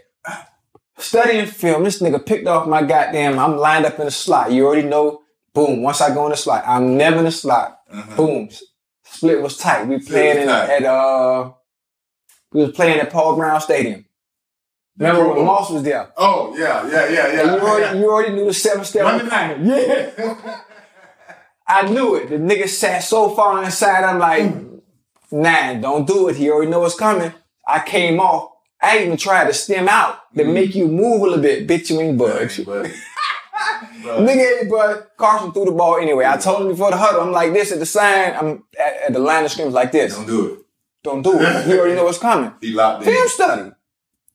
[0.98, 3.38] Studying film, this nigga picked off my goddamn.
[3.38, 4.52] I'm lined up in the slot.
[4.52, 5.22] You already know.
[5.54, 5.84] Boom.
[5.84, 7.78] Once I go in the slot, I'm never in the slot.
[7.92, 8.16] Uh-huh.
[8.16, 8.50] Boom.
[9.04, 9.88] Split was tight.
[9.88, 10.70] We Split playing in, tight.
[10.70, 11.52] at uh,
[12.54, 14.06] we was playing at Paul Brown Stadium.
[14.98, 16.12] Remember when Moss was there?
[16.18, 17.56] Oh yeah, yeah, yeah, yeah.
[17.56, 19.04] you already, you already knew the seven step.
[19.04, 19.60] Monday night.
[20.18, 20.62] Yeah.
[21.66, 22.30] I knew it.
[22.30, 24.04] The nigga sat so far inside.
[24.04, 24.54] I'm like,
[25.32, 26.36] nah, don't do it.
[26.36, 27.34] He already know what's coming.
[27.66, 28.52] I came off.
[28.82, 30.54] I even tried to stem out to mm-hmm.
[30.54, 31.68] make you move a little bit.
[31.68, 32.62] Bitch, you ain't budge.
[34.04, 35.04] But, Nigga, ain't budge.
[35.16, 36.26] Carson threw the ball anyway.
[36.26, 38.34] I told him before the huddle, I'm like this at the sign.
[38.34, 40.16] I'm at, at the line of scrimmage like this.
[40.16, 40.63] don't do it.
[41.04, 41.66] Don't do it.
[41.66, 42.54] He already know what's coming.
[42.62, 43.14] He locked in.
[43.14, 43.72] Film study.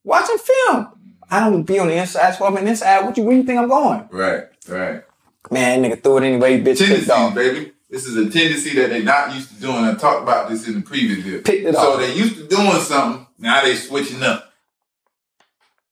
[0.05, 0.89] Watching film.
[1.31, 3.05] I don't be on the inside, so I'm on the inside.
[3.05, 4.09] What you, where you think I'm going?
[4.11, 5.03] Right, right.
[5.51, 6.79] Man, nigga threw it anyway, bitch.
[6.79, 7.73] Tendencies, baby.
[7.91, 9.77] This is a tendency that they're not used to doing.
[9.77, 11.41] I talked about this in the previous video.
[11.41, 12.01] Picked it so off.
[12.01, 13.27] they used to doing something.
[13.39, 14.53] Now they switching up.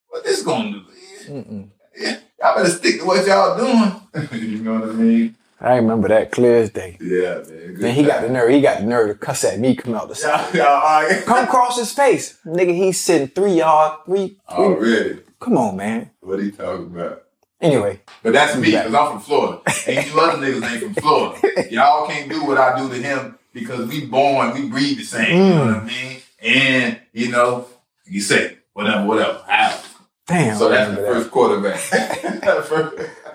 [0.08, 1.70] What this gonna do?
[1.98, 4.30] Yeah, y'all better stick to what y'all doing.
[4.42, 5.36] you know what I mean?
[5.60, 6.98] I remember that clear as day.
[7.00, 7.80] Yeah, man.
[7.80, 8.50] Then he got the nerve.
[8.50, 10.58] He got the nerve to cuss at me come out the side.
[10.60, 11.22] All right.
[11.24, 12.38] Come across his face.
[12.44, 14.94] Nigga, he's sitting three yard, three, oh, three.
[14.94, 15.20] Already.
[15.40, 16.10] Come on, man.
[16.20, 17.22] What he talking about?
[17.58, 19.62] Anyway, But that's me, because I'm from Florida.
[19.86, 21.72] And you other niggas ain't from Florida.
[21.72, 25.36] Y'all can't do what I do to him because we born, we breathe the same.
[25.36, 26.20] You know what I mean?
[26.42, 27.66] And, you know,
[28.04, 29.42] you say, whatever, whatever.
[29.48, 29.80] How?
[30.26, 30.58] damn.
[30.58, 31.80] So that's the remember first quarterback.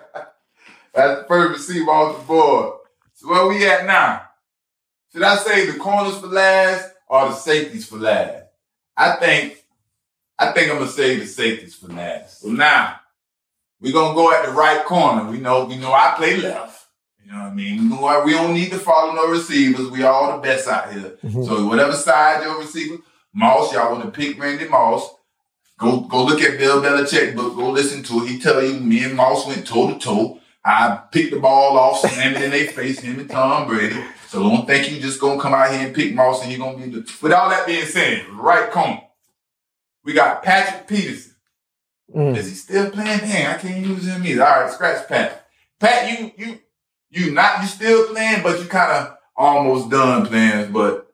[0.93, 2.73] that's, the first, that's the first receiver off the board.
[3.13, 4.23] So where we at now?
[5.13, 8.45] Should I say the corners for last or the safeties for last?
[8.95, 9.63] I think,
[10.39, 12.41] I think I'm gonna say the safeties for last.
[12.41, 12.95] So now
[13.79, 15.29] we're gonna go at the right corner.
[15.29, 16.87] We know, we know I play left.
[17.23, 17.89] You know what I mean?
[17.89, 19.89] We, know, we don't need to follow no receivers.
[19.89, 21.17] We all the best out here.
[21.23, 21.45] Mhm.
[21.45, 22.97] So whatever side your receiver,
[23.33, 25.09] Moss, y'all want to pick Randy Moss.
[25.77, 27.55] Go go look at Bill Belichick book.
[27.55, 28.27] Go listen to it.
[28.29, 30.40] He tell you me and Moss went toe to toe.
[30.63, 33.99] I picked the ball off, slammed it in their face, him and Tom Brady.
[34.27, 36.77] So don't think you just gonna come out here and pick Moss and you're gonna
[36.77, 37.17] be the.
[37.21, 39.01] With all that being said, right corner,
[40.03, 41.33] we got Patrick Peterson.
[42.15, 42.37] Mm.
[42.37, 43.19] Is he still playing?
[43.19, 44.45] Dang, I can't use him either.
[44.45, 45.47] All right, scratch Pat.
[45.79, 46.59] Pat, you you
[47.09, 50.71] you not you still playing, but you kind of almost done playing.
[50.71, 51.11] But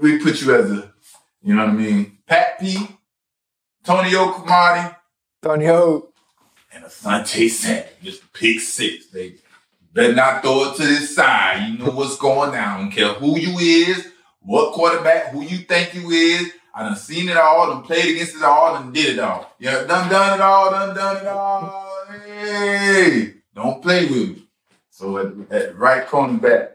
[0.00, 0.92] we put you as a,
[1.42, 2.18] you know what I mean?
[2.26, 2.88] Pat P,
[3.84, 4.94] Tonio Cromartie,
[5.42, 6.07] Tony Ho.
[6.78, 7.84] And Asante Samuel.
[8.02, 9.38] Just pick six, baby.
[9.92, 11.68] Better not throw it to this side.
[11.68, 12.54] You know what's going on.
[12.54, 14.08] I don't care who you is,
[14.40, 16.52] what quarterback, who you think you is.
[16.74, 19.52] I done seen it all, done played against it all, done did it all.
[19.58, 22.04] Yeah, done done it all, done done it all.
[22.24, 24.48] Hey, don't play with me.
[24.90, 26.68] So at, at right cornerback,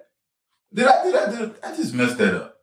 [0.73, 2.57] did I did I did I, I just messed that up?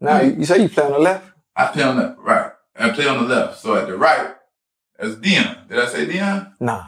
[0.00, 1.30] Now you, you say you play on the left?
[1.56, 2.52] I play on the right.
[2.76, 3.60] I play on the left.
[3.60, 4.34] So at the right,
[4.98, 5.68] that's Deion.
[5.68, 6.52] Did I say Deion?
[6.60, 6.84] Nah.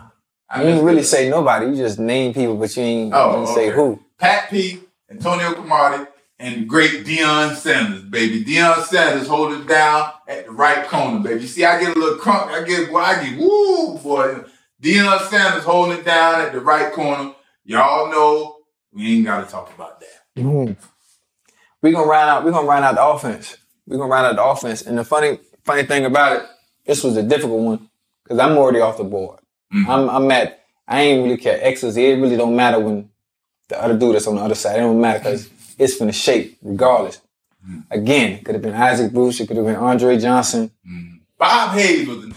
[0.49, 1.67] I You didn't really say nobody.
[1.67, 4.01] You just name people, but you ain't, Oh, didn't say who.
[4.19, 6.07] Pat P, Antonio Cromartie,
[6.41, 8.45] and great Deion Sanders, baby.
[8.45, 11.47] Deion Sanders holding it down at the right corner, baby.
[11.47, 12.49] See, I get a little crunk.
[12.49, 14.43] I get, boy, I get, woo, boy.
[14.83, 17.35] Deion Sanders holding it down at the right corner.
[17.65, 18.57] Y'all know
[18.93, 20.07] we ain't got to talk about that.
[20.43, 20.77] Mhm.
[21.83, 22.45] We gonna round out.
[22.45, 23.57] We gonna round out the offense.
[23.87, 24.83] We gonna round out the offense.
[24.83, 26.43] And the funny, funny thing about it,
[26.87, 27.90] this was a difficult one
[28.31, 29.41] because I'm already off the board.
[29.75, 29.89] Mhm.
[29.89, 30.61] I'm, I'm at.
[30.87, 31.97] I ain't really care X's.
[31.97, 33.11] It really don't matter when
[33.69, 34.77] the other dude that's on the other side.
[34.77, 37.21] It don't matter because it's the shape regardless.
[37.91, 39.41] Again, it could have been Isaac Bruce.
[39.41, 40.71] It could have been Andre Johnson.
[41.39, 42.35] Bob Hayes was the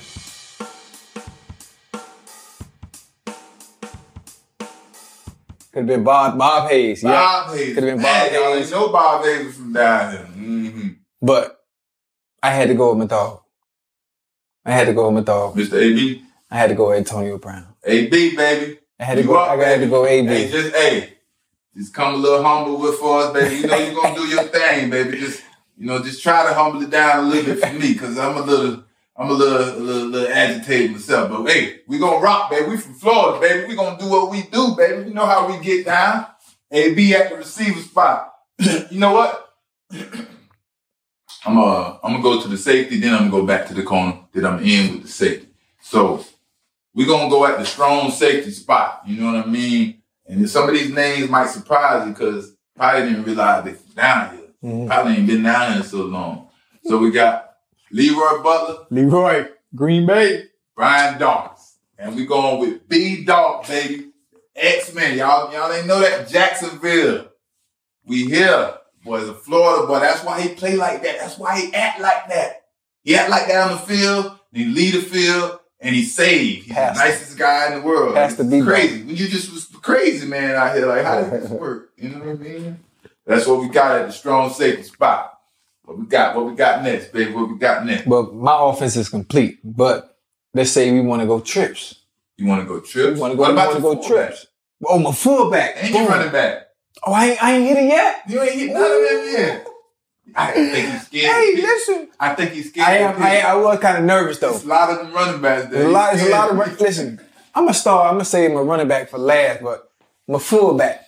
[5.71, 7.03] Could have been Bob Bob Hayes.
[7.03, 7.51] Yeah.
[7.51, 7.73] Hayes.
[7.75, 8.71] Could have been Bob y'all Hayes.
[8.71, 10.25] know Bob Hayes was from down here.
[10.25, 10.87] hmm
[11.21, 11.59] But
[12.41, 13.42] I had to go with Mathal.
[14.65, 15.55] I had to go with my dog.
[15.55, 15.81] Mr.
[15.81, 16.23] AB.
[16.49, 17.67] I had to go with Antonio Brown.
[17.85, 18.79] AB, baby.
[18.99, 19.35] I had to You go.
[19.35, 20.27] up, I had to go AB.
[20.27, 21.13] Hey, just hey,
[21.75, 23.55] just come a little humble with for us, baby.
[23.57, 25.17] You know you're gonna do your thing, baby.
[25.19, 25.41] Just
[25.77, 28.37] you know, just try to humble it down a little bit for me, cause I'm
[28.37, 28.83] a little,
[29.17, 31.29] I'm a little, a little, little agitated myself.
[31.31, 32.69] But hey, we gonna rock, baby.
[32.69, 33.67] We from Florida, baby.
[33.67, 35.09] We gonna do what we do, baby.
[35.09, 36.27] You know how we get down.
[36.71, 38.31] AB at the receiver spot.
[38.59, 39.49] you know what?
[41.45, 43.83] I'm uh, I'm gonna go to the safety, then I'm gonna go back to the
[43.83, 44.17] corner.
[44.33, 45.47] that I'm in with the safety.
[45.81, 46.25] So
[46.95, 49.01] we're gonna go at the strong safety spot.
[49.05, 50.01] You know what I mean?
[50.25, 54.47] And some of these names might surprise you because probably didn't realize they down here.
[54.63, 54.87] Mhm.
[54.87, 56.47] Probably ain't been down here so long.
[56.85, 57.55] So we got
[57.91, 60.45] Leroy Butler, Leroy, Green Bay.
[60.75, 64.07] Brian Dawkins, and we going with B Dog, baby.
[64.55, 65.17] X-Men.
[65.17, 67.27] Y'all, y'all ain't know that Jacksonville.
[68.05, 68.73] We here.
[69.03, 69.99] Boy's a Florida boy.
[69.99, 71.19] That's why he play like that.
[71.19, 72.65] That's why he act like that.
[73.03, 74.39] He act like that on the field.
[74.53, 76.63] He lead the field and he save.
[76.63, 77.03] He's Pastor.
[77.03, 78.15] the nicest guy in the world.
[78.15, 78.67] Pastor It's B-Dog.
[78.67, 79.01] crazy.
[79.01, 80.85] You just was crazy man out here.
[80.85, 81.89] Like, how does this work?
[81.97, 82.79] You know what I mean?
[83.25, 85.37] That's what we got at the strong safety spot.
[85.83, 86.35] What we got?
[86.35, 87.33] What we got next, baby?
[87.33, 88.07] What we got next?
[88.07, 89.59] But my offense is complete.
[89.63, 90.17] But
[90.53, 91.95] let's say we want to go trips.
[92.37, 93.15] You want to go trips?
[93.15, 93.41] We want to go.
[93.43, 94.47] What about to your go trips.
[94.85, 95.75] Oh, my fullback.
[95.77, 96.07] And you Boom.
[96.07, 96.67] running back.
[97.05, 98.21] Oh, I ain't, I ain't hit it yet.
[98.27, 99.67] You ain't hit none of them yet.
[100.35, 101.31] I think he's scared.
[101.35, 102.07] Hey, listen.
[102.19, 102.87] I think he's scared.
[102.87, 103.21] I am.
[103.21, 104.51] I, I was kind of nervous though.
[104.51, 105.79] There's a lot of them running backs there.
[105.81, 106.15] There's a lot.
[106.15, 106.79] There's a lot of.
[106.79, 107.19] Listen,
[107.53, 108.07] I'm gonna start.
[108.07, 109.91] I'm gonna say my running back for last, but
[110.27, 111.05] my fullback,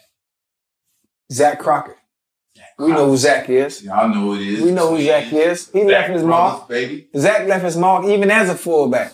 [1.32, 1.98] Zach Crockett.
[2.78, 3.82] We know who Zach is.
[3.84, 4.62] Y'all know who it is.
[4.62, 5.72] We know who Zach is.
[5.72, 6.68] He left his Brothers, mark.
[6.68, 7.08] baby.
[7.18, 9.14] Zach left his mark even as a fullback.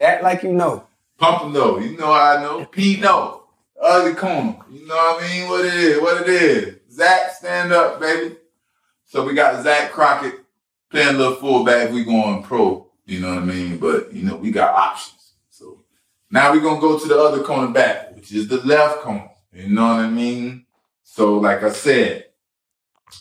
[0.00, 0.86] Act like you know.
[1.18, 1.78] Pump him though.
[1.78, 2.64] You know how I know.
[2.64, 3.41] P no.
[3.82, 4.58] Ugly corner.
[4.70, 5.48] You know what I mean?
[5.48, 6.00] What it is?
[6.00, 6.76] What it is?
[6.92, 8.36] Zach, stand up, baby.
[9.06, 10.40] So we got Zach Crockett
[10.88, 11.90] playing a little fullback.
[11.90, 12.86] We going pro.
[13.06, 13.78] You know what I mean?
[13.78, 15.34] But you know we got options.
[15.50, 15.82] So
[16.30, 19.28] now we're gonna go to the other corner back, which is the left corner.
[19.52, 20.64] You know what I mean?
[21.02, 22.26] So like I said,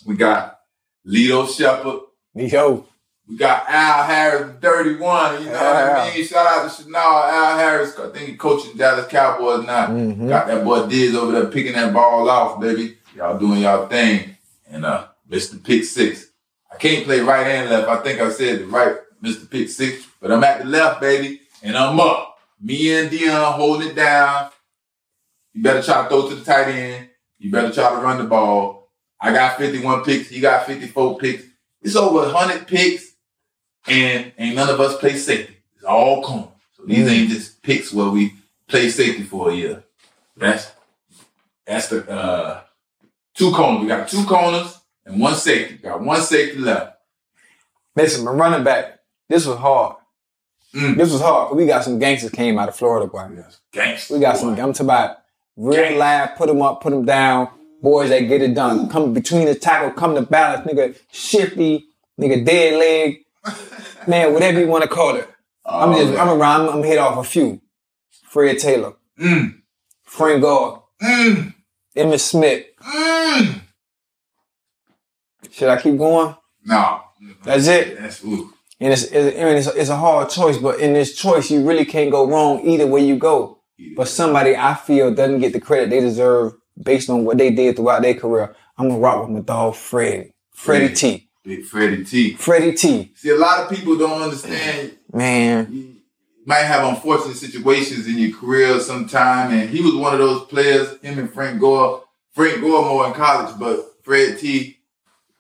[0.06, 0.60] we got
[1.06, 2.02] Lito Sheppard.
[2.36, 2.86] Yo,
[3.32, 5.44] We got Al Harris, 31.
[5.44, 6.26] You know what I mean?
[6.26, 7.02] Shout out to Chanel.
[7.02, 9.88] Al Harris, I think he coaching Dallas Cowboys now.
[9.88, 10.28] Mhm.
[10.28, 12.98] Got that boy Diz over there picking that ball off, baby.
[13.16, 14.36] Y'all doing y'all thing.
[14.70, 15.64] And uh, Mr.
[15.64, 16.28] Pick Six.
[16.70, 17.88] I can't play right and left.
[17.88, 19.50] I think I said the right, Mr.
[19.50, 20.06] Pick Six.
[20.20, 21.40] But I'm at the left, baby.
[21.64, 22.38] And I'm up.
[22.60, 24.50] Me and Deion holding it down.
[25.54, 27.08] You better try to throw to the tight end.
[27.40, 28.90] You better try to run the ball.
[29.22, 30.28] I got 51 picks.
[30.28, 31.44] He got 54 picks.
[31.82, 33.11] It's over 100 picks
[33.88, 35.58] and ain't none of us play safety.
[35.76, 36.48] It's all corner.
[36.78, 37.12] So these Mm.
[37.12, 38.34] ain't just picks where we
[38.68, 39.84] play safety for a year.
[40.38, 40.72] That's
[41.66, 42.62] that's the uh
[43.36, 43.82] two corners.
[43.82, 45.76] We got two corners and one safety.
[45.78, 46.98] Got one safety left.
[47.96, 49.00] listen, my running back.
[49.30, 49.96] This was hard.
[50.74, 50.96] Mm.
[50.98, 51.56] This was hard.
[51.56, 53.30] We got some gangsters came out of Florida, boy.
[53.74, 54.16] Gangsters.
[54.16, 54.50] We got some.
[54.50, 55.18] I'm talking about
[55.58, 55.98] real Gang.
[55.98, 56.36] live.
[56.38, 57.50] Put them up, put them down.
[57.82, 58.88] Boys that get it done.
[58.90, 60.96] Come between the tackle, come to balance, nigga.
[61.12, 61.86] Shifty,
[62.20, 62.46] nigga.
[62.46, 63.26] Dead leg,
[64.08, 64.34] man.
[64.34, 65.28] Whatever you want to call it.
[65.66, 66.18] I'm just.
[66.20, 66.62] I'm around.
[66.70, 67.62] I'm, I'm hit off a few.
[68.26, 69.62] Fred Taylor, Mm,
[70.04, 71.54] Frank Gore, mm,
[71.98, 72.66] Emmitt Smith.
[72.82, 73.62] mm.
[75.52, 76.36] Should I keep going?
[76.64, 77.02] No.
[77.44, 78.00] That's it.
[78.00, 78.54] That's ooh.
[78.80, 81.68] And it's, it's, I mean, it's, it's a hard choice, but in this choice, you
[81.68, 83.60] really can't go wrong either way you go.
[83.98, 87.76] But somebody I feel doesn't get the credit they deserve based on what they did
[87.76, 88.56] throughout their career.
[88.78, 90.34] I'm gonna rock with my dog Freddie.
[90.54, 90.94] Freddie Yeah.
[90.94, 91.30] T.
[91.44, 92.36] Big Freddie T.
[92.36, 93.12] Freddie T.
[93.16, 94.98] See, a lot of people don't understand.
[95.12, 95.68] Man.
[95.72, 95.96] You
[96.46, 101.00] might have unfortunate situations in your career sometime, and he was one of those players.
[101.02, 102.04] Him and Frank Gore.
[102.34, 104.78] Frank Gore more in college, but Fred T.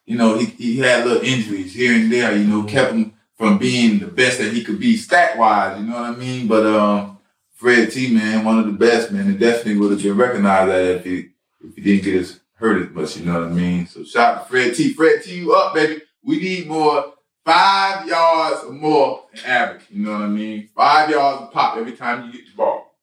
[0.05, 2.35] You know, he, he had little injuries here and there.
[2.35, 5.79] You know, kept him from being the best that he could be stat wise.
[5.79, 6.47] You know what I mean?
[6.47, 7.19] But um,
[7.53, 8.13] Fred T.
[8.13, 11.29] Man, one of the best man, and definitely would have been recognized that if he
[11.63, 13.17] if he didn't get his hurt as much.
[13.17, 13.87] You know what I mean?
[13.87, 14.93] So shout out to Fred T.
[14.93, 15.35] Fred T.
[15.35, 16.01] You up, baby?
[16.23, 19.81] We need more five yards or more average.
[19.89, 20.69] You know what I mean?
[20.75, 22.95] Five yards a pop every time you get the ball.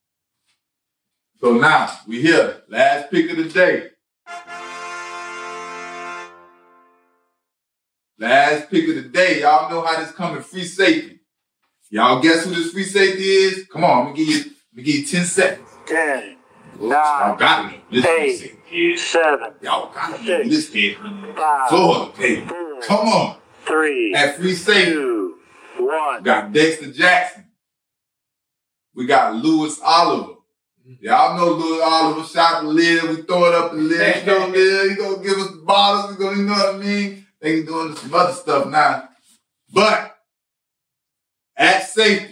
[1.41, 2.63] So now we here.
[2.69, 3.89] Last pick of the day.
[8.19, 9.43] Last pick of the day.
[9.43, 10.43] Y'all know how this coming.
[10.43, 11.21] Free safety.
[11.91, 13.67] Y'all guess who this free safety is?
[13.73, 15.69] Come on, let me give you, let me give you 10 seconds.
[16.79, 18.97] 10, Y'all got free 8, safety.
[18.97, 20.49] 7, Y'all got it.
[20.49, 20.97] This kid.
[20.97, 22.47] 5, Florida, baby.
[22.83, 23.37] Come on.
[23.67, 24.93] 3, At free safety.
[24.93, 25.35] 2,
[25.79, 26.19] 1.
[26.19, 27.47] We got Dexter Jackson.
[28.95, 30.35] We got Louis Oliver.
[31.01, 33.03] Y'all know Louis Oliver shot the lid.
[33.05, 34.17] We throw it up the lid.
[34.17, 34.47] He gonna,
[34.89, 36.17] he gonna give us the bottles.
[36.17, 37.27] He gonna, you know what I mean?
[37.41, 39.09] They can doing some other stuff now.
[39.73, 40.17] But
[41.57, 42.28] at safety,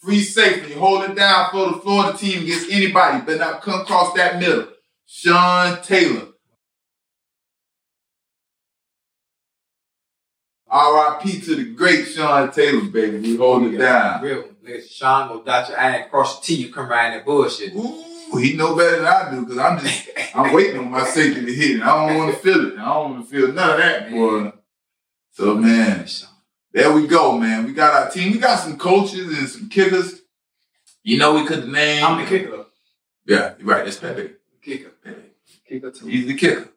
[0.00, 3.24] free safety, hold it down for the Florida team against anybody.
[3.24, 4.66] Better not come across that middle.
[5.06, 6.28] Sean Taylor.
[10.68, 11.40] R.I.P.
[11.40, 13.18] to the great Sean Taylor, baby.
[13.18, 14.22] We hold it down.
[14.22, 16.62] Real nigga, Sean go dot your I and cross your T.
[16.62, 17.74] You come around that bullshit.
[17.74, 21.44] Ooh, he know better than I do because I'm just I'm waiting on my safety
[21.44, 21.82] to hit it.
[21.82, 22.78] I don't want to feel it.
[22.78, 24.52] I don't want to feel none of that, boy.
[25.32, 26.06] So man,
[26.72, 27.64] there we go, man.
[27.64, 28.32] We got our team.
[28.32, 30.22] We got some coaches and some kickers.
[31.02, 32.04] You know we could name.
[32.04, 32.66] I'm the kicker.
[33.26, 33.86] Yeah, right.
[33.86, 34.34] It's Pepe.
[34.62, 34.90] Kicker.
[35.02, 35.22] Pepe.
[35.68, 36.06] Kicker too.
[36.06, 36.68] He's the kicker.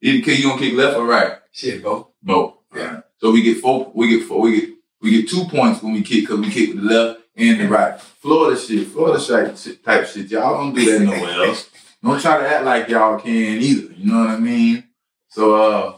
[0.00, 0.40] He's the kicker.
[0.40, 1.38] You gonna kick left or right?
[1.52, 2.08] Shit, bro.
[2.22, 2.54] Both.
[2.74, 3.00] Yeah.
[3.18, 3.90] So we get four.
[3.94, 4.40] We get four.
[4.40, 7.20] We get we get two points when we kick because we kick with the left
[7.36, 8.00] and the right.
[8.00, 8.88] Florida shit.
[8.88, 10.30] Florida shit, shit type shit.
[10.30, 11.70] Y'all don't do that nowhere else.
[12.02, 13.92] Don't try to act like y'all can either.
[13.94, 14.84] You know what I mean?
[15.28, 15.96] So uh,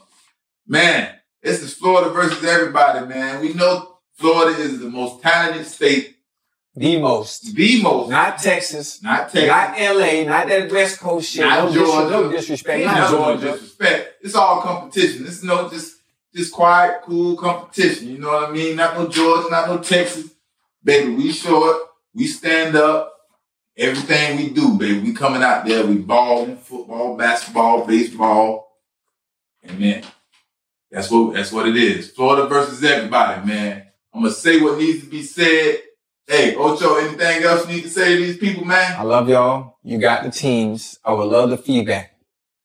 [0.67, 1.15] man,
[1.45, 3.41] this is Florida versus everybody, man.
[3.41, 6.17] We know Florida is the most talented state,
[6.75, 7.55] The most.
[7.55, 8.11] the most.
[8.11, 9.03] Not Texas.
[9.03, 9.47] Not Texas.
[9.49, 10.25] Not LA.
[10.25, 11.45] Not that West Coast shit.
[11.45, 12.11] Not no, dis- Georgia.
[12.11, 12.79] no disrespect.
[12.79, 13.53] Ain't Not nothing but Georgia.
[13.53, 14.15] disrespect.
[14.23, 15.25] It's all competition.
[15.25, 15.97] This is no just
[16.35, 18.09] just quiet, cool competition.
[18.09, 18.75] You know what I mean?
[18.77, 20.31] Not no Georgia, not no Texas.
[20.83, 21.77] Baby, we short,
[22.15, 23.13] we stand up.
[23.77, 28.69] Everything we do, baby, we coming out there, we balling, football, basketball, baseball.
[29.65, 30.05] And man,
[30.95, 32.11] that's what that's what it is.
[32.11, 33.87] Florida versus everybody, man.
[34.15, 35.79] I'm gonna say what needs to be said.
[36.27, 38.95] Hey, Ocho, anything else you need to say to these people, man?
[38.97, 39.77] I love y'all.
[39.83, 40.99] You got the teams.
[41.05, 42.13] I would love the feedback.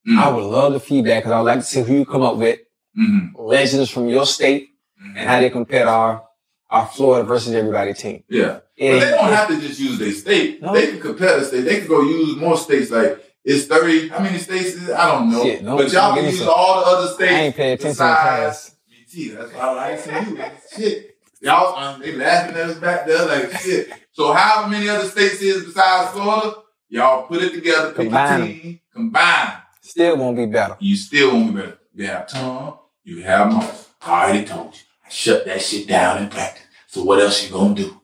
[0.08, 0.18] Mm.
[0.18, 2.38] I would love the feedback because I would like to see who you come up
[2.38, 2.60] with.
[2.98, 3.32] Mhm.
[3.36, 4.70] Legends from your state
[5.15, 6.24] and how they compare to our,
[6.70, 8.24] our Florida versus everybody team.
[8.30, 8.60] Yeah.
[8.78, 10.62] But they don't have to just use their state.
[10.62, 10.74] No.
[10.74, 11.62] They can compare the state.
[11.62, 12.92] They can go use more states.
[12.92, 14.10] Like it's thirty.
[14.10, 14.95] How many states is it?
[14.95, 15.43] I don't know.
[15.43, 17.32] Shit, don't- but y'all can use all the other states.
[17.34, 18.75] I ain't paying attention besides.
[18.89, 19.30] BT.
[19.30, 20.43] That's why I ain't seen you.
[20.75, 21.15] Shit.
[21.41, 23.89] Y'all, um, they laughing at us back there like shit.
[24.12, 26.56] So however many other states is besides Florida,
[26.89, 29.54] y'all put it together, pick Combine a team, combine.
[29.82, 30.75] Still won't be better.
[30.80, 31.80] You still won't be better.
[31.95, 33.89] You have Tom, you have Moss.
[34.02, 34.82] I already told you.
[35.06, 36.63] I shut that shit down in practice.
[36.88, 37.99] So what else you gonna do?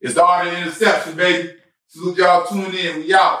[0.00, 1.54] It's the art of interception, baby.
[1.88, 2.96] Salute y'all tuning in.
[2.98, 3.40] We out.